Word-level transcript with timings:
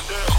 Under. 0.00 0.29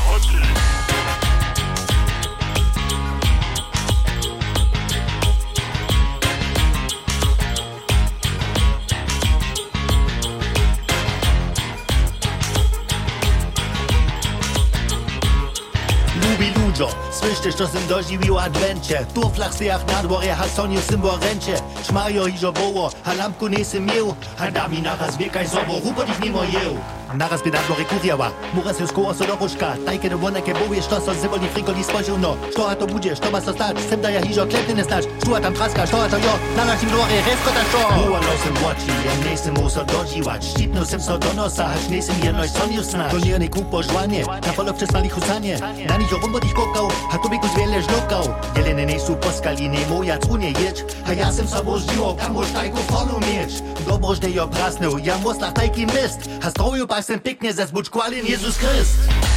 Słyszcie, 17.11 17.51
što 17.51 17.67
sem 17.67 17.87
doživił 17.87 18.39
advencie. 18.39 19.05
Tu 19.13 19.21
w 19.21 19.35
flachstejach 19.35 19.87
na 19.87 20.03
dworze, 20.03 20.35
ha 20.35 20.47
soniu 20.47 20.81
sym 20.81 21.01
bo 21.01 21.17
ręcie. 21.17 21.55
Szmajo 21.83 22.27
iżo 22.27 22.51
woło, 22.51 22.91
ha 23.03 23.13
lampku 23.13 23.47
nie 23.47 23.65
sym 23.65 23.85
mił. 23.85 24.15
Ha 24.37 24.51
da 24.51 24.67
mi 24.67 24.81
naraz 24.81 25.17
wiekaj 25.17 25.47
zobo, 25.47 25.73
hupo 25.83 26.03
dich 26.03 26.19
nie 26.19 26.31
mojeł. 26.31 26.77
Naraz 27.13 27.43
by 27.43 27.51
na 27.51 27.59
dworze 27.59 27.85
kurjała. 27.85 28.31
Muras 28.53 28.79
już 28.79 28.91
koło 28.91 29.13
so 29.13 29.25
do 29.25 29.35
ruszka. 29.35 29.75
Tajke 29.85 30.09
do 30.09 30.17
woneke 30.17 30.53
bowie, 30.53 30.81
što 30.81 31.01
so 31.01 31.13
zybol 31.13 31.41
ni 31.41 31.47
friko 31.47 31.71
ni 31.73 31.83
spojrzył 31.83 32.17
no. 32.17 32.35
Ha 32.57 32.75
to 32.75 32.87
budzie, 32.87 33.15
što 33.15 33.31
ma 33.31 33.41
so 33.41 33.53
stać. 33.53 33.77
Sem 33.89 34.01
da 34.01 34.09
ja 34.09 34.19
iżo 34.19 34.45
klepny 34.45 34.73
nie 34.73 34.83
stać. 34.83 35.05
Štu 35.21 35.39
tam 35.41 35.53
traska, 35.53 35.87
što 35.87 35.97
ha 35.97 36.09
to 36.09 36.17
jo. 36.17 36.33
Na 36.57 36.65
našim 36.65 36.89
dworze, 36.89 37.15
resko 37.25 37.49
ta 37.55 37.63
što. 37.69 38.01
Była 38.03 38.19
jestem 38.51 38.65
łoci 38.65 38.87
Ja 39.05 39.25
nie 39.25 39.31
jestem 39.31 39.63
uso 39.63 39.85
godziłać 39.85 40.45
Ścipnął 40.45 40.85
sem 40.85 41.01
so 41.01 41.17
do 41.17 41.33
nosa 41.33 41.65
Aż 41.65 41.89
nejsem 41.89 42.15
jestem 42.15 42.25
jedno 42.25 42.47
są 42.47 42.71
już 42.71 42.85
snać 42.85 43.11
To 43.11 43.19
nie 43.19 43.39
nie 43.39 43.49
kupo 43.49 43.83
żłanie 43.83 44.25
Na 44.25 44.53
polo 44.53 44.73
wczesnali 44.73 45.09
husanie 45.09 45.59
Na 45.89 45.97
nich 45.97 46.13
obombo 46.13 46.39
ich 46.39 46.53
kokał 46.53 46.89
A 47.11 47.17
tobie 47.17 47.39
go 47.39 47.47
zwiele 47.47 47.81
żlokał 47.81 48.23
Jeleny 48.57 48.85
nie 48.85 48.99
są 48.99 49.15
poskali 49.15 49.69
Nie 49.69 49.87
moja 49.87 50.17
cunie 50.17 50.47
jedź 50.47 50.83
A 51.07 51.13
ja 51.13 51.31
sem 51.31 51.47
sobą 51.47 51.77
zdziło 51.77 52.13
Tam 52.13 52.33
moż 52.33 52.51
tajku 52.51 52.77
folu 52.77 53.19
mieć 53.19 53.63
Dobrożny 53.87 54.29
no, 54.29 54.35
jo 54.35 54.47
prasnął 54.47 54.97
Ja 54.97 55.17
mos 55.17 55.39
na 55.39 55.51
tajki 55.51 55.85
mist 55.85 56.29
A 56.43 56.49
stroju 56.49 56.87
pa 56.87 57.01
sem 57.01 57.19
piknie 57.19 57.53
Ze 57.53 57.67
zbuczkwalin 57.67 58.25
Jezus 58.25 58.57
Christ 58.57 59.30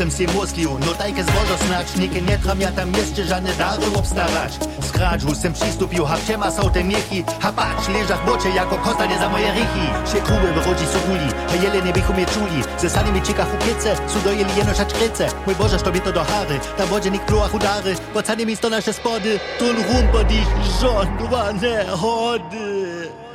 sem 0.00 0.10
si 0.10 0.26
muslił, 0.26 0.78
no 0.86 0.94
tajke 0.94 1.22
zbożo 1.22 1.58
snać, 1.66 1.96
nikie 1.96 2.22
nie 2.22 2.38
tram 2.38 2.58
tam 2.76 2.92
jeszcze 2.92 3.24
żadne 3.24 3.52
dary 3.52 3.86
obstawać. 3.94 4.52
Z 4.82 4.92
kradżu 4.92 5.34
sem 5.34 5.52
przystupił, 5.52 6.04
ha 6.04 6.16
wciema 6.16 6.50
są 6.50 6.70
te 6.70 6.84
mieki, 6.84 7.24
ha 7.40 7.52
patrz, 7.52 7.88
leżach 7.88 8.24
bocze 8.26 8.50
jako 8.50 8.76
kostanie 8.76 9.18
za 9.18 9.28
moje 9.28 9.52
rychi. 9.52 9.86
Się 10.12 10.22
kruby 10.22 10.52
wychodzi 10.52 10.86
z 10.86 10.96
uguli, 10.96 11.28
a 11.50 11.54
jele 11.54 11.82
nie 11.82 11.92
bychu 11.92 12.12
mnie 12.12 12.26
czuli, 12.26 12.62
ze 12.78 12.90
sali 12.90 13.12
mi 13.12 13.22
cieka 13.22 13.44
hukiece, 13.44 13.96
su 14.08 14.20
dojeli 14.24 14.56
jeno 14.56 14.74
szaczkrece. 14.74 15.28
Mój 15.46 15.54
Boże, 15.54 15.78
što 15.78 15.92
mi 15.92 16.00
to 16.00 16.12
do 16.12 16.24
hary, 16.24 16.60
tam 16.76 16.88
wodzie 16.88 17.10
nik 17.10 17.24
pluach 17.24 17.54
udary, 17.54 17.96
bo 18.14 18.22
canie 18.22 18.46
mi 18.46 18.56
sto 18.56 18.70
nasze 18.70 18.92
spody, 18.92 19.40
tul 19.58 19.76
rumpo 19.76 20.24
dich 20.24 20.48
żądwane 20.80 21.86
hody. 21.86 23.29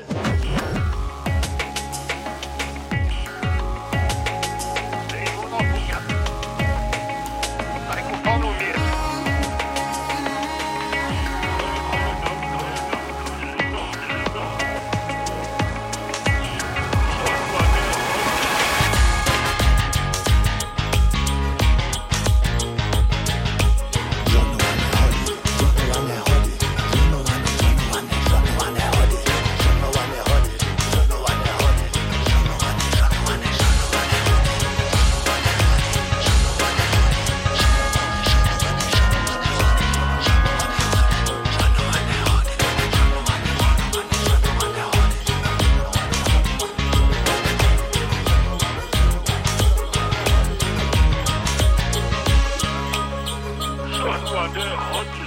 What 54.16 54.54
do 54.54 54.62
I 54.62 55.20
do? 55.20 55.25